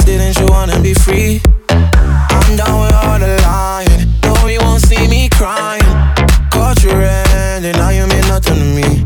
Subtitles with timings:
[0.00, 0.06] So?
[0.06, 1.40] Didn't you wanna be free?
[1.68, 4.08] I'm done with all the lying.
[4.22, 5.82] No, you won't see me crying.
[6.50, 9.04] Caught you red-handed, now you mean nothing to me.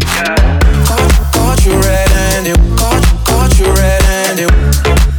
[0.87, 4.51] Caught, caught you red-handed, caught, caught you red-handed,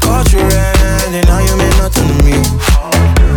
[0.02, 2.38] caught you red-handed, now you mean nothing to me.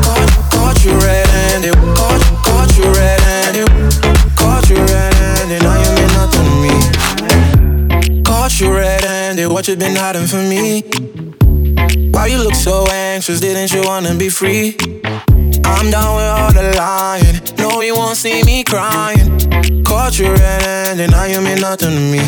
[0.04, 3.68] Caught, caught you red-handed, caught, caught you red-handed,
[4.36, 8.22] caught you red-handed, now you mean nothing to me.
[8.22, 11.23] Caught you red-handed, what you been hiding from me?
[12.24, 13.38] Why you look so anxious?
[13.38, 14.78] Didn't you wanna be free?
[15.62, 17.38] I'm down with all the lying.
[17.58, 19.28] No, you won't see me crying.
[19.84, 22.20] Caught you red-handed, now you mean nothing to me.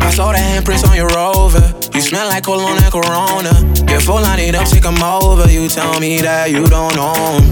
[0.00, 1.66] I saw the handprints on your rover.
[1.94, 3.54] You smell like cologne and Corona.
[3.90, 5.50] Your phone line it up, take 'em over.
[5.50, 7.42] You tell me that you don't own.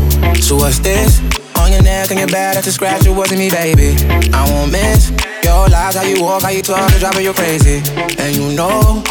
[0.40, 1.20] So what's this?
[1.56, 3.06] On your neck and your back, that's a scratch.
[3.06, 3.90] It wasn't me, baby.
[4.32, 5.10] I won't miss
[5.42, 7.82] your lies, how you walk, how you talk, driving you crazy.
[8.22, 9.02] And you know,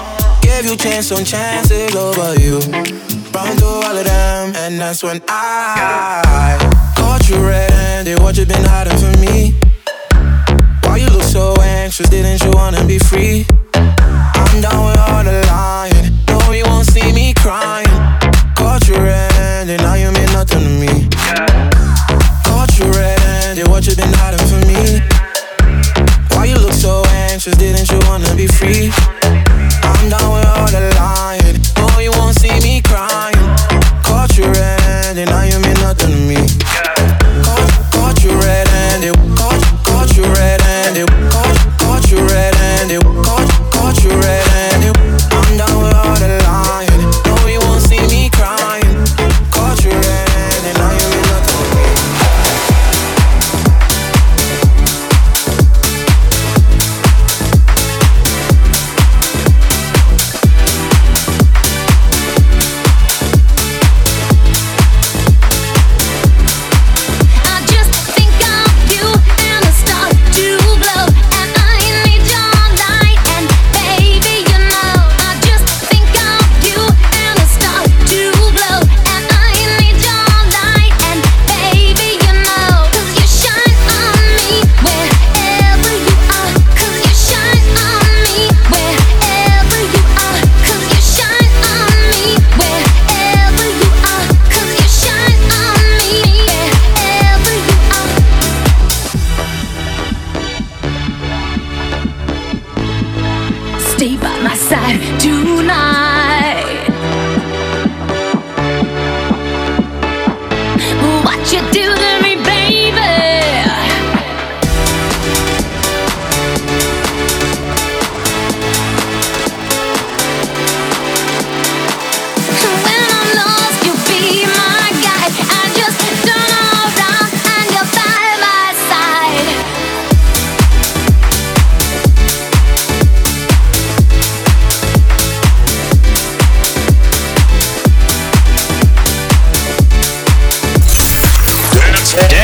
[0.63, 2.59] give you chance on chances over you.
[3.33, 6.57] Run through all of them, and that's when I
[6.95, 8.19] caught you red-handed.
[8.19, 9.55] What you been hiding from me?
[10.83, 12.07] Why you look so anxious?
[12.09, 13.45] Didn't you wanna be free?
[13.73, 16.17] I'm done with all the lying.
[16.29, 17.87] No, you won't see me crying.
[18.55, 21.62] Caught you red-handed, now you mean nothing to me.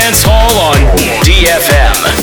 [0.09, 2.18] Dance Hall on DFM.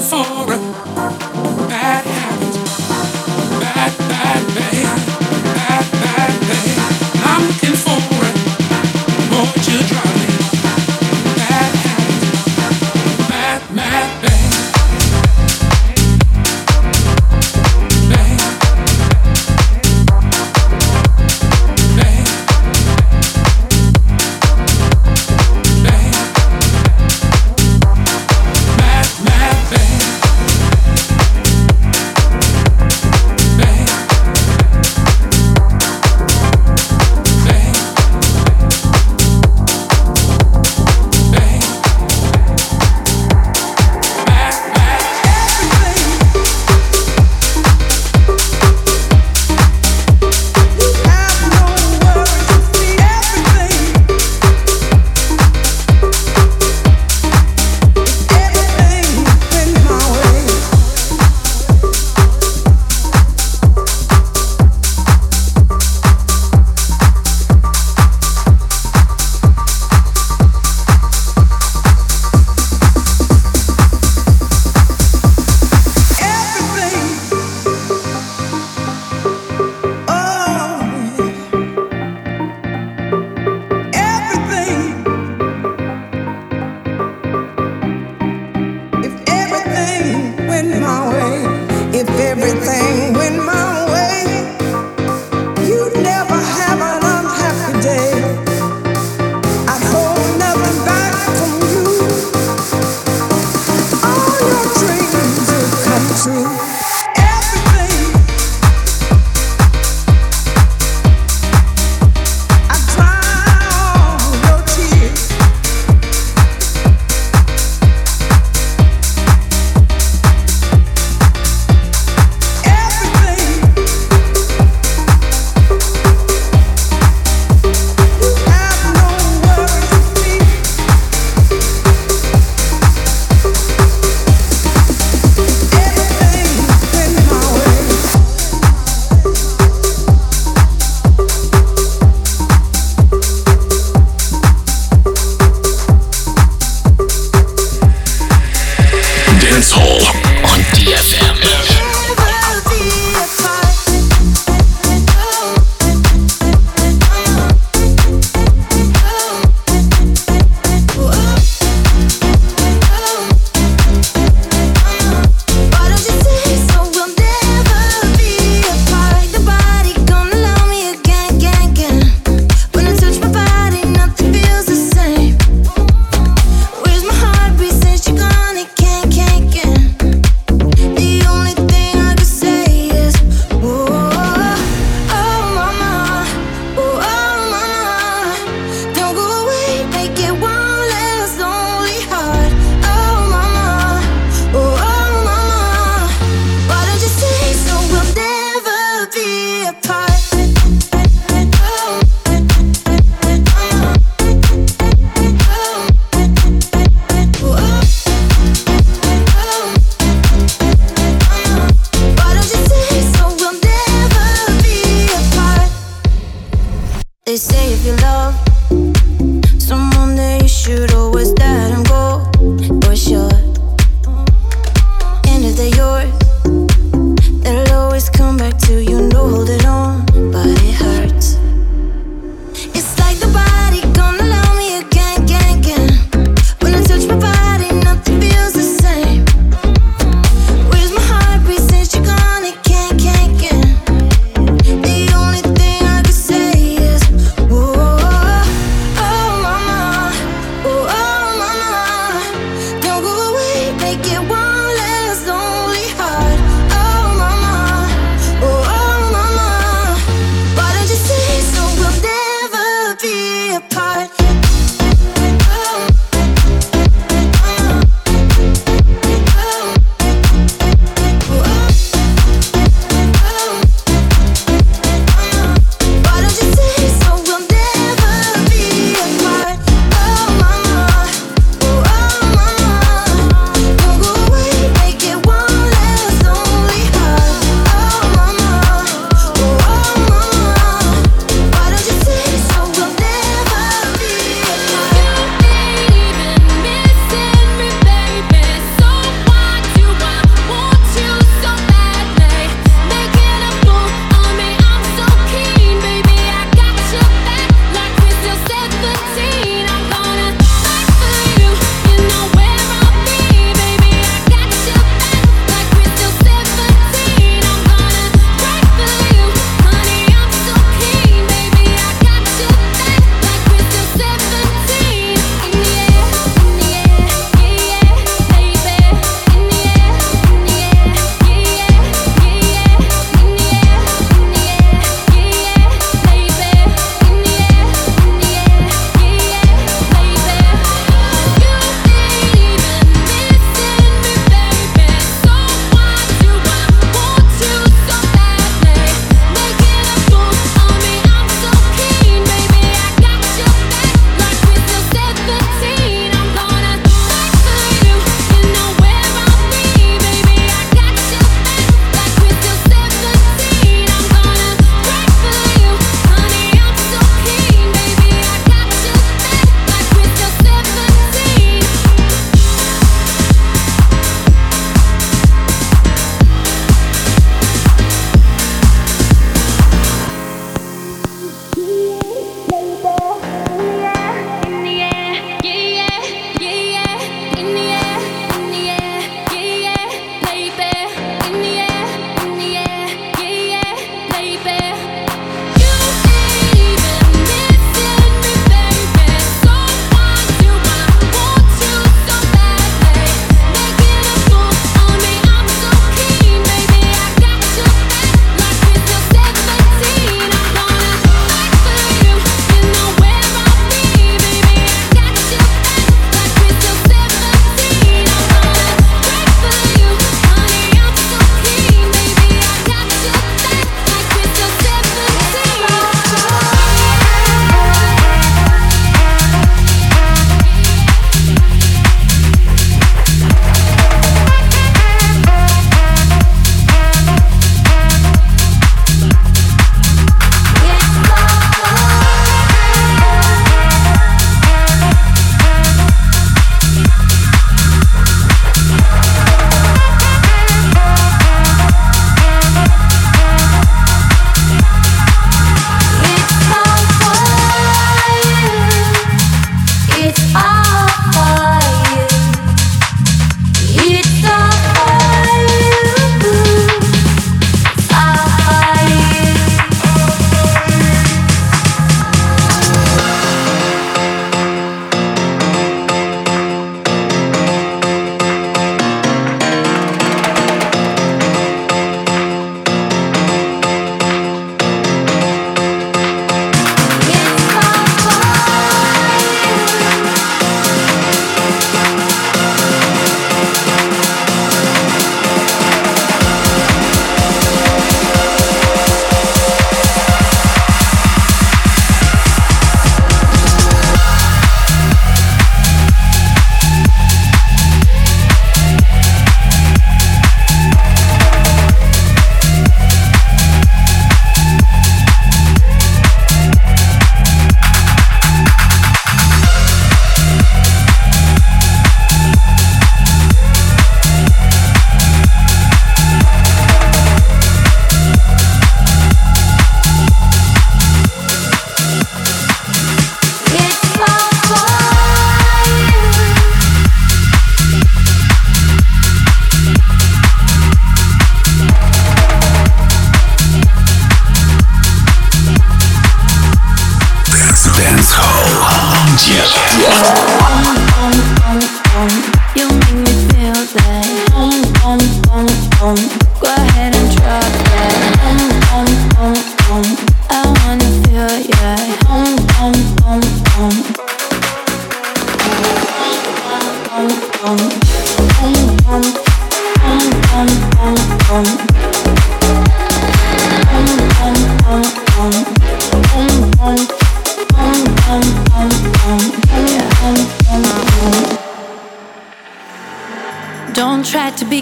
[0.00, 0.53] For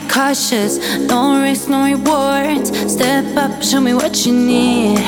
[0.08, 0.78] cautious.
[0.98, 2.70] No risk, no rewards.
[2.92, 4.98] Step up, show me what you need.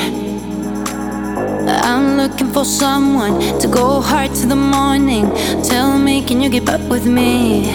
[1.67, 5.25] I'm looking for someone to go hard to the morning.
[5.63, 7.65] Tell me, can you keep up with me?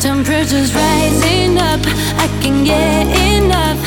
[0.00, 1.80] Temperature's rising up,
[2.24, 3.78] I can get enough.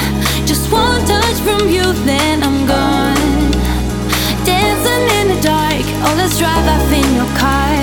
[0.48, 3.52] Just one touch from you, then I'm gone.
[4.46, 7.74] Dancing in the dark, oh, let's drive off in your car.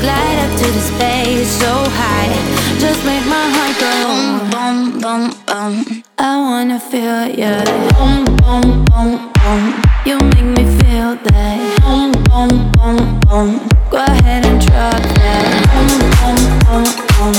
[0.00, 2.32] Glide up to the space so high,
[2.80, 5.22] just make my heart go boom, boom, boom.
[5.46, 6.02] boom.
[6.16, 7.62] I wanna feel ya.
[7.92, 9.62] Boom, boom, boom, boom.
[10.06, 11.58] You make me feel that.
[11.84, 13.68] Boom, boom, boom, boom.
[13.90, 15.44] Go ahead and drop that.
[15.72, 17.36] Boom, boom, boom, boom.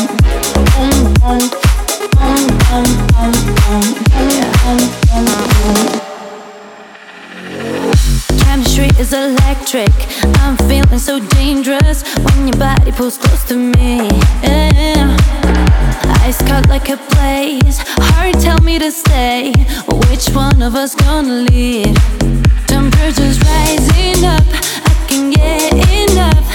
[0.70, 1.42] Boom, boom,
[2.22, 3.76] boom, boom, boom,
[4.14, 5.26] boom, boom,
[5.58, 6.02] boom.
[8.46, 9.94] Chemistry is electric.
[10.42, 14.08] I'm feeling so dangerous when your body pulls close to me.
[14.44, 15.11] Yeah.
[16.22, 17.80] Eyes cut like a blaze.
[18.12, 19.54] Heart tell me to stay.
[20.10, 21.96] Which one of us gonna lead?
[22.68, 24.46] Temperature's rising up.
[24.86, 26.46] I can get enough.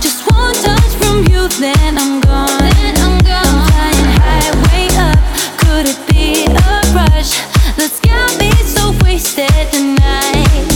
[0.00, 2.72] Just one touch from you, then I'm gone.
[3.02, 5.20] I'm flying high, way up.
[5.62, 7.32] Could it be a rush?
[7.78, 10.66] Let's get me so wasted tonight.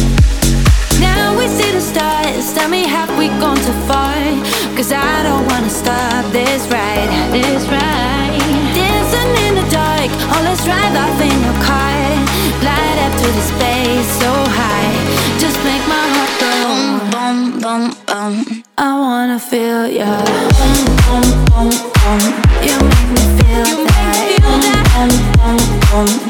[1.01, 2.53] Now we see the stars.
[2.55, 4.15] Tell me, have we gone too far?
[4.77, 7.33] Cause I don't wanna stop this ride.
[7.33, 7.86] This ride.
[11.31, 11.99] In your car.
[12.63, 14.95] Glide up to the space so high.
[15.43, 18.35] Just make my heart go boom, boom, boom, boom.
[18.79, 19.87] I wanna feel.
[22.67, 24.15] You make me feel you that.
[24.17, 24.85] Make me feel that.
[24.95, 26.26] Boom, boom, boom.